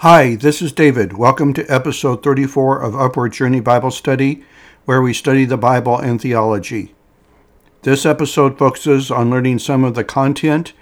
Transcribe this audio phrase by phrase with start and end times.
[0.00, 1.12] Hi, this is David.
[1.12, 4.42] Welcome to episode 34 of Upward Journey Bible Study,
[4.86, 6.94] where we study the Bible and theology.
[7.82, 10.72] This episode focuses on learning some of the content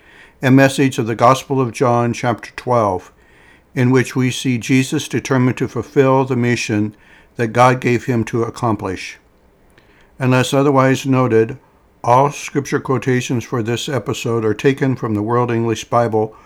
[0.40, 3.12] and message of the Gospel of John, chapter 12,
[3.74, 6.94] in which we see Jesus determined to fulfill the mission
[7.34, 9.18] that God gave him to accomplish.
[10.20, 11.58] Unless otherwise noted,
[12.04, 16.36] all scripture quotations for this episode are taken from the World English Bible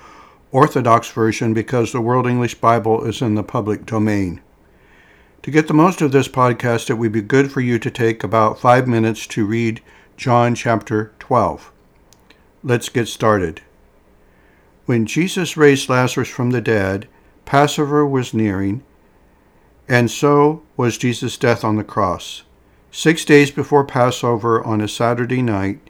[0.52, 4.42] Orthodox Version because the World English Bible is in the public domain.
[5.44, 8.22] To get the most of this podcast, it would be good for you to take
[8.22, 9.80] about five minutes to read
[10.18, 11.72] John chapter 12.
[12.62, 13.62] Let's get started.
[14.84, 17.08] When Jesus raised Lazarus from the dead,
[17.46, 18.82] Passover was nearing,
[19.88, 22.42] and so was Jesus' death on the cross.
[22.90, 25.80] Six days before Passover on a Saturday night,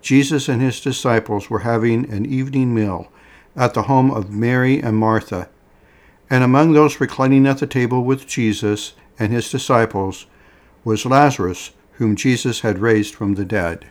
[0.00, 3.08] Jesus and his disciples were having an evening meal
[3.56, 5.48] at the home of Mary and Martha.
[6.28, 10.26] And among those reclining at the table with Jesus and his disciples
[10.84, 13.86] was Lazarus, whom Jesus had raised from the dead.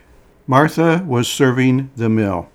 [0.46, 2.48] Martha was serving the meal.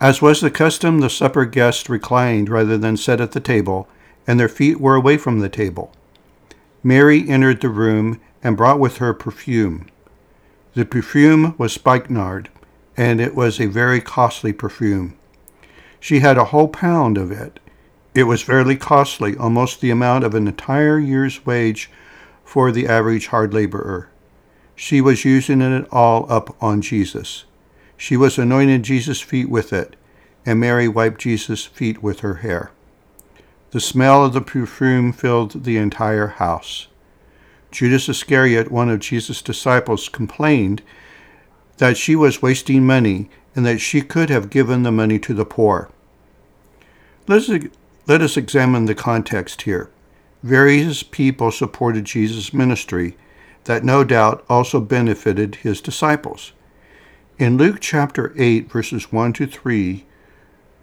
[0.00, 3.88] As was the custom, the supper guests reclined rather than sat at the table,
[4.26, 5.92] and their feet were away from the table.
[6.82, 9.86] Mary entered the room and brought with her perfume.
[10.74, 12.48] The perfume was spikenard,
[12.96, 15.17] and it was a very costly perfume.
[16.00, 17.60] She had a whole pound of it.
[18.14, 21.90] It was fairly costly, almost the amount of an entire year's wage
[22.44, 24.08] for the average hard laborer.
[24.74, 27.44] She was using it all up on Jesus.
[27.96, 29.96] She was anointing Jesus' feet with it,
[30.46, 32.70] and Mary wiped Jesus' feet with her hair.
[33.70, 36.86] The smell of the perfume filled the entire house.
[37.70, 40.80] Judas Iscariot, one of Jesus' disciples, complained
[41.76, 45.44] that she was wasting money and that she could have given the money to the
[45.44, 45.90] poor.
[47.26, 47.66] Let us,
[48.06, 49.90] let us examine the context here.
[50.44, 53.16] Various people supported Jesus' ministry
[53.64, 56.52] that no doubt also benefited his disciples.
[57.36, 60.06] In Luke chapter 8, verses 1 to 3,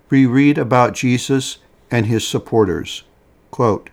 [0.09, 1.59] we read about Jesus
[1.89, 3.03] and his supporters.
[3.51, 3.89] Quote,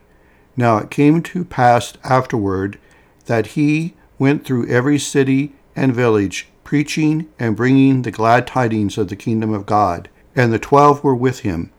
[0.56, 2.80] now it came to pass afterward
[3.26, 9.08] that he went through every city and village, preaching and bringing the glad tidings of
[9.08, 10.08] the kingdom of God.
[10.34, 11.70] And the twelve were with him.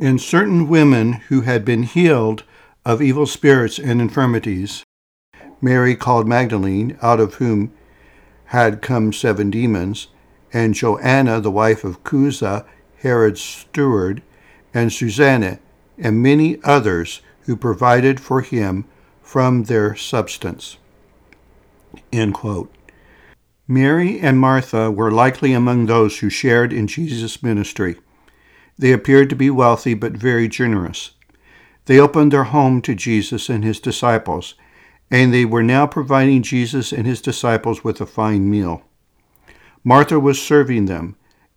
[0.00, 2.42] And certain women who had been healed
[2.82, 4.84] of evil spirits and infirmities,
[5.60, 7.74] Mary called Magdalene, out of whom
[8.46, 10.08] had come seven demons,
[10.50, 12.64] and Joanna, the wife of Chuza,
[13.02, 14.22] Herod's steward,
[14.72, 15.58] and Susanna,
[15.98, 18.86] and many others who provided for him
[19.20, 20.78] from their substance.
[23.68, 27.96] Mary and Martha were likely among those who shared in Jesus' ministry.
[28.78, 31.12] They appeared to be wealthy but very generous.
[31.86, 34.54] They opened their home to Jesus and his disciples,
[35.10, 38.82] and they were now providing Jesus and his disciples with a fine meal.
[39.84, 41.16] Martha was serving them,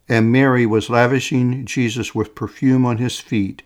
[0.10, 3.64] and Mary was lavishing Jesus with perfume on his feet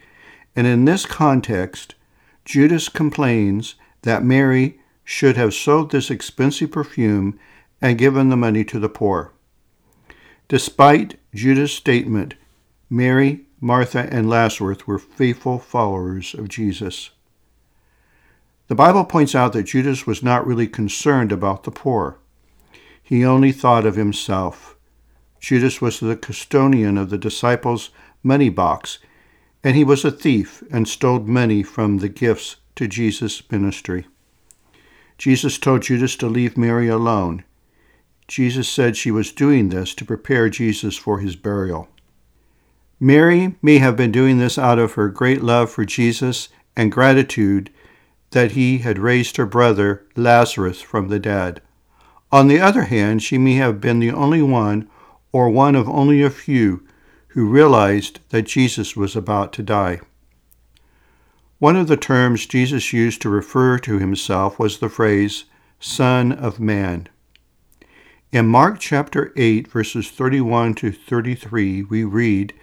[0.55, 1.95] and in this context,
[2.43, 7.39] Judas complains that Mary should have sold this expensive perfume
[7.81, 9.31] and given the money to the poor.
[10.47, 12.35] Despite Judas' statement,
[12.89, 17.11] Mary, Martha, and Lazarus were faithful followers of Jesus.
[18.67, 22.17] The Bible points out that Judas was not really concerned about the poor.
[23.01, 24.75] He only thought of himself.
[25.39, 27.89] Judas was the custodian of the disciples'
[28.23, 28.99] money box
[29.63, 34.05] and he was a thief and stole money from the gifts to Jesus' ministry.
[35.17, 37.43] Jesus told Judas to leave Mary alone.
[38.29, 41.89] Jesus said she was doing this to prepare Jesus for his burial.
[42.99, 47.71] Mary may have been doing this out of her great love for Jesus and gratitude
[48.29, 51.59] that he had raised her brother Lazarus from the dead.
[52.31, 54.87] On the other hand, she may have been the only one,
[55.31, 56.85] or one of only a few,
[57.29, 60.01] who realized that Jesus was about to die.
[61.57, 65.45] One of the terms Jesus used to refer to himself was the phrase,
[65.79, 67.09] Son of Man.
[68.31, 72.53] In Mark chapter 8, verses 31 to 33, we read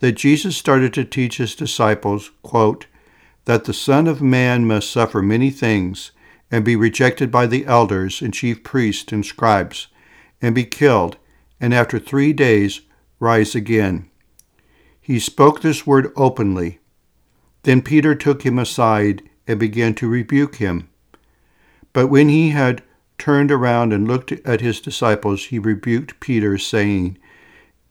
[0.00, 2.86] that Jesus started to teach his disciples, quote,
[3.44, 6.10] that the Son of Man must suffer many things
[6.50, 9.86] and be rejected by the elders and chief priests and scribes,
[10.40, 11.18] and be killed,
[11.60, 12.80] and after three days
[13.20, 14.10] rise again.
[15.00, 16.80] He spoke this word openly.
[17.62, 20.88] Then Peter took him aside and began to rebuke him.
[21.92, 22.82] But when he had
[23.22, 27.16] turned around and looked at his disciples, he rebuked Peter, saying,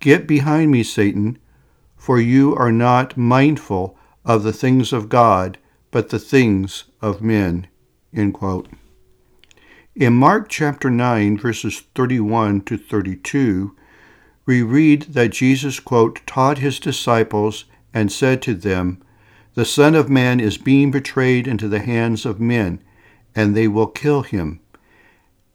[0.01, 1.37] Get behind me, Satan,
[1.95, 5.57] for you are not mindful of the things of God,
[5.89, 7.67] but the things of men.
[8.11, 8.33] In
[9.95, 13.73] Mark chapter 9, verses 31 to 32,
[14.45, 17.63] we read that Jesus, quote, taught his disciples
[17.93, 19.01] and said to them,
[19.53, 22.83] The Son of Man is being betrayed into the hands of men,
[23.33, 24.59] and they will kill him.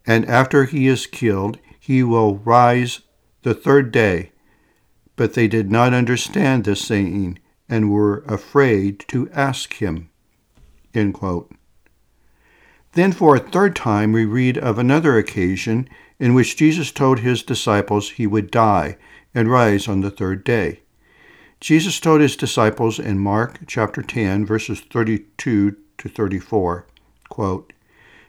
[0.06, 3.00] And after he is killed, he will rise
[3.42, 4.32] the third day.
[5.16, 7.38] But they did not understand this saying
[7.68, 10.10] and were afraid to ask him.
[12.92, 15.88] Then for a third time we read of another occasion
[16.18, 18.96] in which Jesus told his disciples he would die
[19.34, 20.80] and rise on the third day.
[21.60, 26.86] Jesus told his disciples in Mark chapter 10 verses 32 to 34,
[27.28, 27.72] quote,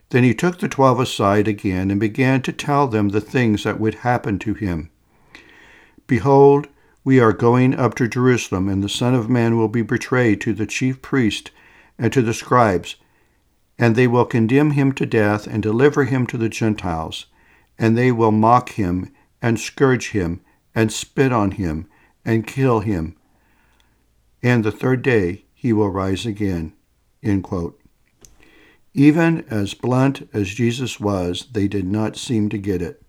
[0.09, 3.80] Then he took the twelve aside again and began to tell them the things that
[3.80, 4.89] would happen to him.
[6.07, 6.68] Behold,
[7.04, 10.54] we are going up to Jerusalem, and the Son of Man will be betrayed to
[10.54, 11.51] the chief priests
[11.98, 12.95] and to the scribes,
[13.77, 17.25] and they will condemn him to death and deliver him to the Gentiles,
[17.77, 19.12] and they will mock him
[19.42, 20.42] and scourge him
[20.74, 21.88] and spit on him
[22.25, 23.15] and kill him.
[24.42, 26.74] And the third day he will rise again.
[28.97, 32.99] Even as blunt as Jesus was, they did not seem to get it.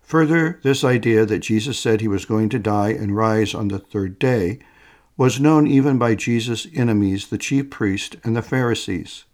[0.00, 3.78] Further, this idea that Jesus said he was going to die and rise on the
[3.78, 4.58] third day
[5.18, 9.26] was known even by Jesus' enemies, the chief priests and the Pharisees.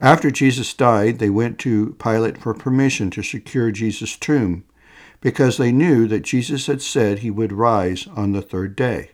[0.00, 4.62] After Jesus died, they went to Pilate for permission to secure Jesus' tomb
[5.20, 9.10] because they knew that Jesus had said he would rise on the third day.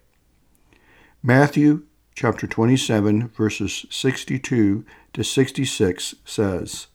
[1.22, 1.84] Matthew
[2.20, 4.84] chapter 27 verses 62
[5.14, 6.86] to 66 says,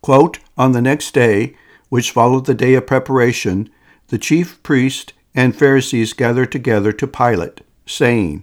[0.00, 1.54] quote, On the next day,
[1.88, 3.70] which followed the day of preparation,
[4.08, 8.42] the chief priests and Pharisees gathered together to Pilate, saying,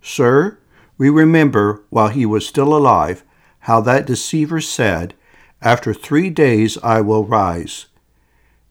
[0.00, 0.58] Sir,
[0.96, 3.24] we remember while he was still alive
[3.62, 5.12] how that deceiver said,
[5.60, 7.86] After three days I will rise.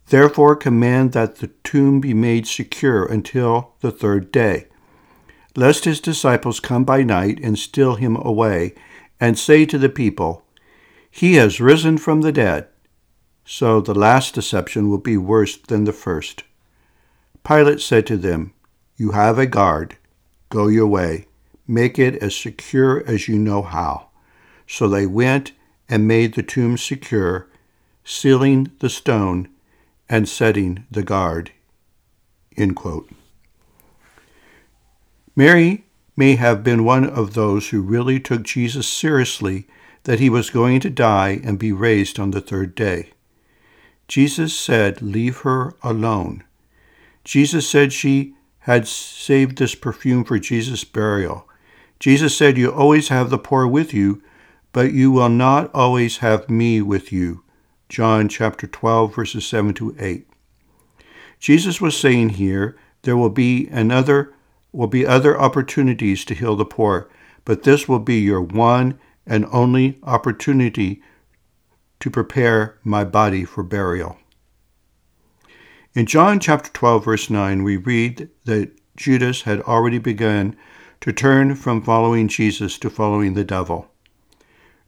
[0.06, 4.68] Therefore command that the tomb be made secure until the third day,
[5.57, 8.74] lest his disciples come by night and steal him away,
[9.19, 10.45] and say to the people,
[11.12, 12.69] He has risen from the dead
[13.50, 16.44] so the last deception will be worse than the first.
[17.45, 18.54] Pilate said to them,
[18.98, 19.95] You have a guard.
[20.50, 21.27] Go your way.
[21.65, 24.10] Make it as secure as you know how.
[24.68, 25.53] So they went
[25.88, 27.48] and made the tomb secure,
[28.03, 29.48] sealing the stone
[30.10, 31.51] and setting the guard.
[35.38, 35.86] Mary
[36.16, 39.68] may have been one of those who really took Jesus seriously
[40.06, 43.12] that he was going to die and be raised on the third day.
[44.07, 46.44] Jesus said, Leave her alone.
[47.24, 51.48] Jesus said she had saved this perfume for Jesus' burial.
[52.00, 54.24] Jesus said, You always have the poor with you,
[54.74, 57.44] but you will not always have me with you.
[57.89, 60.28] John chapter 12, verses 7 to 8.
[61.39, 64.34] Jesus was saying here, there will be another
[64.77, 67.09] will be other opportunities to heal the poor,
[67.45, 71.01] but this will be your one and only opportunity
[72.00, 74.19] to prepare my body for burial.
[75.95, 80.56] In John chapter 12, verse 9, we read that Judas had already begun
[81.01, 83.89] to turn from following Jesus to following the devil.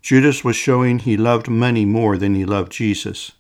[0.04, 3.32] Judas was showing he loved money more than he loved Jesus.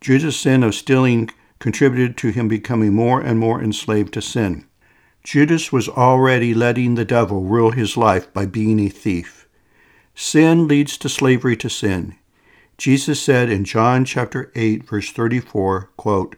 [0.00, 4.64] Judas' sin of stealing contributed to him becoming more and more enslaved to sin.
[5.22, 9.46] Judas was already letting the devil rule his life by being a thief.
[10.14, 12.16] Sin leads to slavery to sin.
[12.78, 16.36] Jesus said in John chapter 8 verse 34, quote,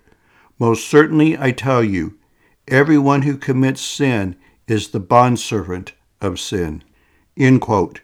[0.58, 2.14] "Most certainly I tell you,
[2.66, 4.34] everyone who commits sin
[4.66, 6.82] is the bondservant of sin."
[7.36, 8.00] End quote.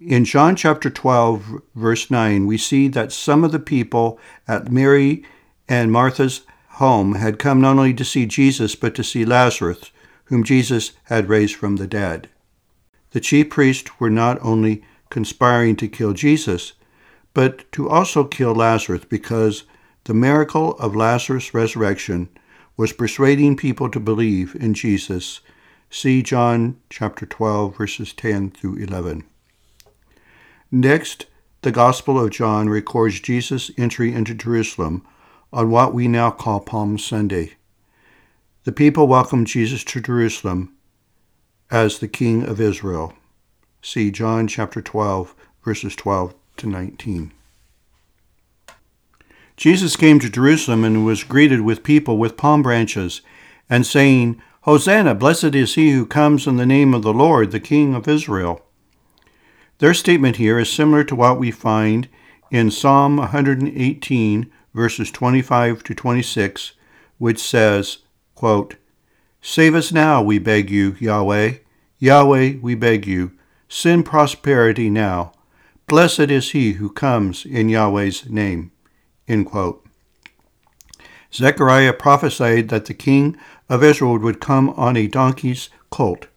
[0.00, 5.22] In John chapter 12 verse 9, we see that some of the people at Mary
[5.68, 9.90] and Martha's home had come not only to see Jesus but to see Lazarus,
[10.28, 12.28] whom Jesus had raised from the dead.
[13.10, 16.74] The chief priests were not only conspiring to kill Jesus,
[17.34, 19.64] but to also kill Lazarus because
[20.04, 22.28] the miracle of Lazarus' resurrection
[22.76, 25.40] was persuading people to believe in Jesus.
[25.90, 29.24] See John chapter 12 verses 10 through 11.
[30.70, 31.26] Next,
[31.62, 35.06] the Gospel of John records Jesus' entry into Jerusalem
[35.52, 37.54] on what we now call Palm Sunday.
[38.64, 40.74] The people welcomed Jesus to Jerusalem
[41.70, 43.14] as the King of Israel.
[43.82, 45.34] See John chapter 12
[45.64, 47.32] verses 12 to 19.
[49.56, 53.20] Jesus came to Jerusalem and was greeted with people with palm branches
[53.68, 57.60] and saying, Hosanna, blessed is he who comes in the name of the Lord, the
[57.60, 58.64] King of Israel.
[59.78, 62.08] Their statement here is similar to what we find
[62.50, 66.72] in Psalm 118, verses 25 to 26,
[67.18, 67.98] which says,
[68.38, 68.76] quote,
[69.42, 71.54] Save us now, we beg you, Yahweh.
[71.98, 73.32] Yahweh, we beg you.
[73.68, 75.32] Send prosperity now.
[75.88, 78.70] Blessed is he who comes in Yahweh's name.
[79.26, 79.84] End quote.
[81.34, 83.36] Zechariah prophesied that the king
[83.68, 86.28] of Israel would come on a donkey's colt.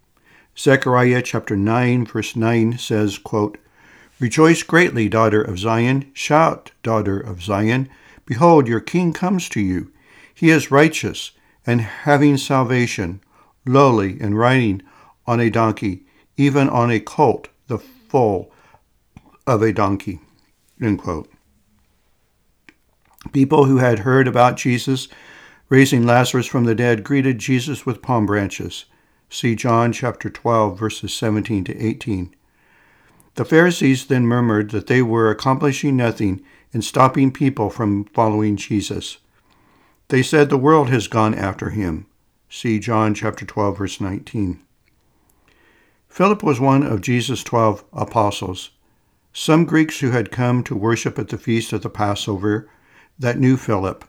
[0.58, 3.60] Zechariah chapter 9 verse 9 says, quote,
[4.20, 6.10] Rejoice greatly, daughter of Zion.
[6.16, 7.90] Shout, daughter of Zion.
[8.26, 9.92] Behold, your king comes to you.
[10.34, 11.34] He is righteous
[11.66, 13.22] and having salvation,
[13.66, 14.82] lowly and riding
[15.26, 16.06] on a donkey,
[16.38, 18.52] even on a colt, the foal
[19.46, 20.20] of a donkey.
[23.32, 25.08] People who had heard about Jesus
[25.70, 28.86] raising Lazarus from the dead greeted Jesus with palm branches.
[29.30, 32.36] See John chapter 12 verses 17 to 18.
[33.36, 36.42] The Pharisees then murmured that they were accomplishing nothing
[36.74, 39.20] in stopping people from following Jesus.
[40.12, 42.06] They said the world has gone after him.
[42.50, 44.60] See John chapter 12 verse 19.
[46.10, 48.72] Philip was one of Jesus' 12 apostles.
[49.32, 52.68] Some Greeks who had come to worship at the feast of the Passover
[53.18, 54.04] that knew Philip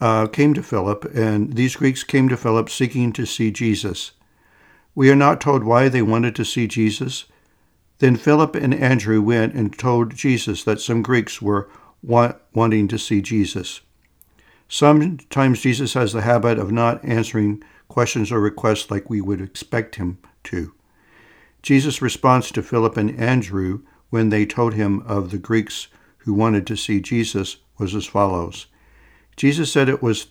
[0.00, 4.10] uh, came to Philip, and these Greeks came to Philip seeking to see Jesus.
[4.96, 7.26] We are not told why they wanted to see Jesus.
[8.00, 11.70] Then Philip and Andrew went and told Jesus that some Greeks were
[12.02, 13.82] wanting to see Jesus.
[14.72, 19.96] Sometimes Jesus has the habit of not answering questions or requests like we would expect
[19.96, 20.72] him to.
[21.60, 26.68] Jesus' response to Philip and Andrew when they told him of the Greeks who wanted
[26.68, 28.66] to see Jesus was as follows
[29.36, 30.28] Jesus said it was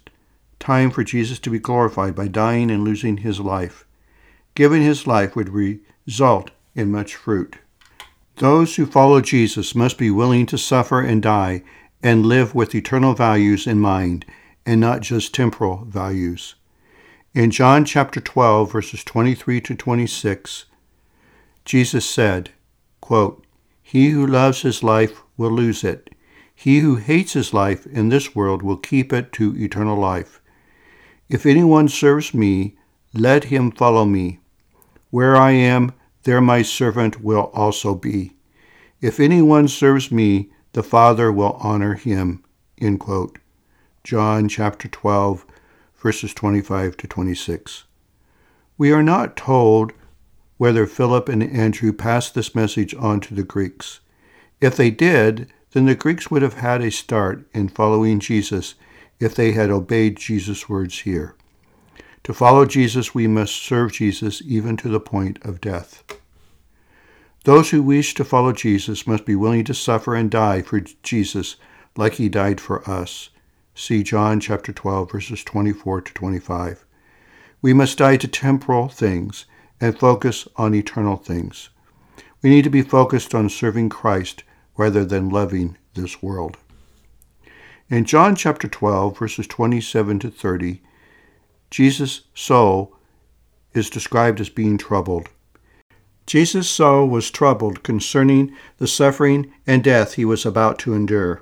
[0.59, 3.85] time for Jesus to be glorified by dying and losing his life.
[4.55, 7.57] Giving his life would result in much fruit.
[8.35, 11.63] Those who follow Jesus must be willing to suffer and die
[12.01, 14.25] and live with eternal values in mind
[14.65, 16.55] and not just temporal values.
[17.33, 20.65] In John chapter 12, verses 23 to 26,
[21.65, 22.51] Jesus said,
[23.01, 23.45] quote,
[23.81, 26.09] He who loves his life will lose it
[26.59, 30.41] he who hates his life in this world will keep it to eternal life.
[31.29, 32.75] If anyone serves me,
[33.13, 34.41] let him follow me.
[35.09, 38.33] Where I am, there my servant will also be.
[38.99, 42.43] If anyone serves me, the Father will honor him.
[44.03, 45.45] John chapter 12,
[45.97, 47.83] verses 25 to 26.
[48.77, 49.93] We are not told
[50.57, 53.99] whether Philip and Andrew passed this message on to the Greeks.
[54.61, 58.75] If they did, then the Greeks would have had a start in following Jesus
[59.19, 61.35] if they had obeyed Jesus' words here.
[62.23, 66.03] To follow Jesus, we must serve Jesus even to the point of death.
[67.45, 71.55] Those who wish to follow Jesus must be willing to suffer and die for Jesus
[71.95, 73.29] like he died for us.
[73.73, 76.85] See John chapter 12 verses 24 to 25.
[77.61, 79.45] We must die to temporal things
[79.79, 81.69] and focus on eternal things.
[82.41, 84.43] We need to be focused on serving Christ
[84.77, 86.57] rather than loving this world.
[87.89, 90.81] In John chapter 12, verses 27 to 30,
[91.71, 92.95] Jesus' soul
[93.73, 95.29] is described as being troubled.
[96.29, 101.41] Jesus' soul was troubled concerning the suffering and death he was about to endure.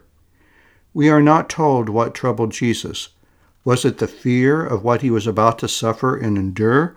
[0.94, 3.10] We are not told what troubled Jesus.
[3.66, 6.96] Was it the fear of what he was about to suffer and endure?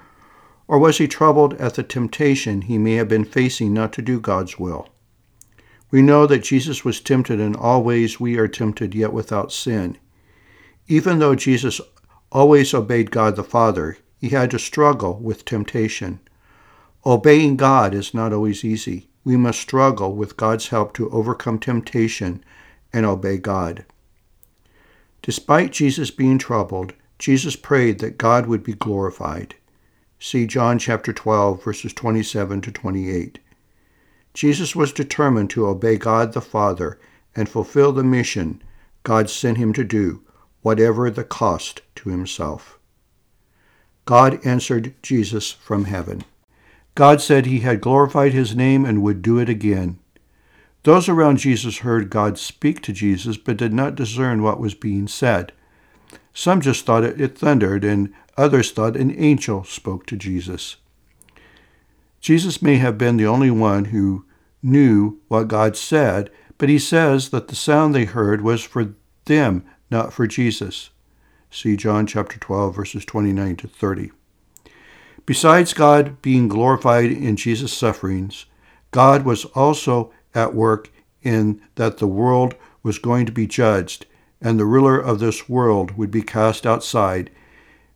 [0.68, 4.20] Or was he troubled at the temptation he may have been facing not to do
[4.20, 4.90] God's will?
[5.90, 9.98] We know that Jesus was tempted in all ways we are tempted, yet without sin.
[10.86, 11.80] Even though Jesus
[12.30, 16.20] always obeyed God the Father, he had to struggle with temptation.
[17.06, 19.08] Obeying God is not always easy.
[19.24, 22.44] We must struggle with God's help to overcome temptation
[22.92, 23.84] and obey God.
[25.22, 29.54] Despite Jesus being troubled, Jesus prayed that God would be glorified.
[30.18, 33.38] See John chapter 12 verses 27 to 28.
[34.34, 36.98] Jesus was determined to obey God the Father
[37.34, 38.62] and fulfill the mission
[39.02, 40.22] God sent him to do,
[40.62, 42.78] whatever the cost to himself.
[44.04, 46.24] God answered Jesus from heaven.
[47.00, 49.98] God said he had glorified his name and would do it again.
[50.82, 55.08] Those around Jesus heard God speak to Jesus but did not discern what was being
[55.08, 55.52] said.
[56.34, 60.76] Some just thought it thundered, and others thought an angel spoke to Jesus.
[62.20, 64.26] Jesus may have been the only one who
[64.62, 66.28] knew what God said,
[66.58, 68.92] but he says that the sound they heard was for
[69.24, 70.90] them, not for Jesus.
[71.50, 74.10] See John chapter 12 verses 29 to 30.
[75.26, 78.46] Besides God being glorified in Jesus' sufferings,
[78.90, 80.90] God was also at work
[81.22, 84.06] in that the world was going to be judged,
[84.40, 87.30] and the ruler of this world would be cast outside.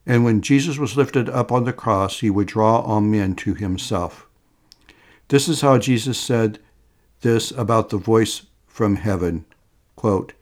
[0.07, 3.55] And when Jesus was lifted up on the cross, he would draw all men to
[3.55, 4.27] himself.
[5.29, 6.59] This is how Jesus said
[7.23, 9.47] this about the voice from heaven.
[9.97, 10.35] Quote,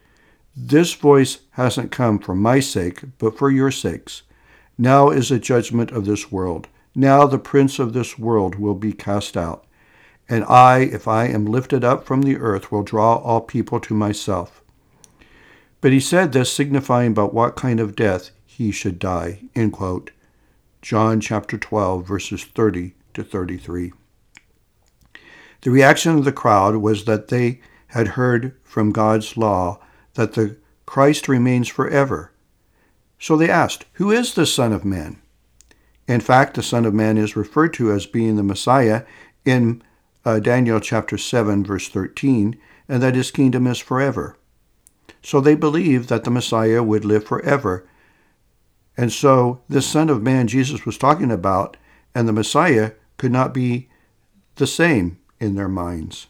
[0.55, 4.23] this voice hasn't come for my sake, but for your sakes.
[4.77, 6.69] Now is the judgment of this world.
[6.95, 9.65] Now the prince of this world will be cast out.
[10.29, 13.95] And I, if I am lifted up from the earth, will draw all people to
[13.95, 14.63] myself.
[15.81, 19.41] But he said this, signifying about what kind of death he should die.
[20.83, 23.93] John chapter 12, verses 30 to 33.
[25.63, 29.79] The reaction of the crowd was that they had heard from God's law
[30.15, 30.57] that the
[30.87, 32.33] Christ remains forever.
[33.19, 35.22] So they asked, Who is the Son of Man?
[36.09, 39.05] In fact, the Son of Man is referred to as being the Messiah
[39.45, 39.83] in
[40.25, 42.57] uh, Daniel chapter 7, verse 13,
[42.89, 44.37] and that his kingdom is forever.
[45.23, 47.87] So they believed that the Messiah would live forever.
[48.97, 51.77] And so this Son of Man Jesus was talking about
[52.15, 53.89] and the Messiah could not be
[54.57, 56.27] the same in their minds.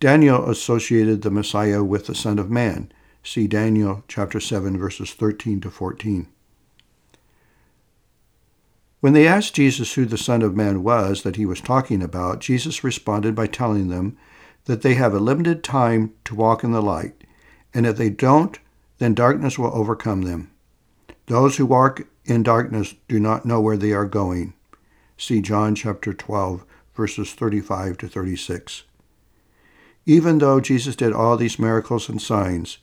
[0.00, 2.92] Daniel associated the Messiah with the Son of Man.
[3.22, 6.28] See Daniel chapter 7 verses 13 to 14.
[9.00, 12.40] When they asked Jesus who the Son of Man was that he was talking about,
[12.40, 14.16] Jesus responded by telling them
[14.64, 17.24] that they have a limited time to walk in the light,
[17.74, 18.58] and if they don't,
[18.98, 20.50] then darkness will overcome them.
[21.26, 24.54] Those who walk in darkness do not know where they are going.
[25.18, 28.84] See John chapter 12 verses 35 to 36.
[30.06, 32.78] Even though Jesus did all these miracles and signs,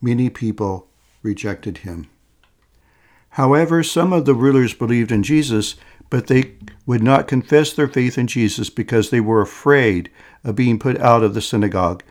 [0.00, 0.88] many people
[1.22, 2.08] rejected him.
[3.32, 5.76] However, some of the rulers believed in Jesus,
[6.10, 10.10] but they would not confess their faith in Jesus because they were afraid
[10.44, 12.02] of being put out of the synagogue.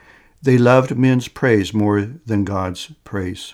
[0.41, 3.54] They loved men's praise more than God's praise.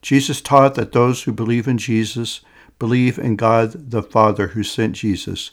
[0.00, 2.40] Jesus taught that those who believe in Jesus
[2.78, 5.50] believe in God the Father who sent Jesus.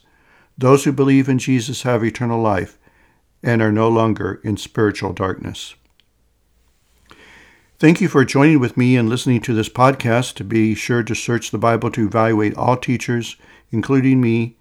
[0.57, 2.77] Those who believe in Jesus have eternal life,
[3.43, 5.75] and are no longer in spiritual darkness.
[7.79, 10.45] Thank you for joining with me and listening to this podcast.
[10.49, 13.37] Be sure to search the Bible to evaluate all teachers,
[13.71, 14.57] including me.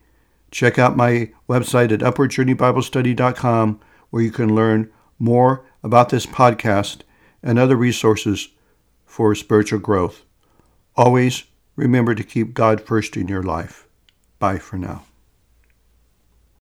[0.52, 7.00] Check out my website at upwardjourneybiblestudy.com where you can learn more about this podcast
[7.42, 8.50] and other resources
[9.04, 10.22] for spiritual growth.
[10.94, 11.42] Always
[11.74, 13.88] remember to keep God first in your life.
[14.38, 15.07] Bye for now.